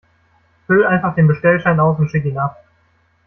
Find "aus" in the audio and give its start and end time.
1.79-1.99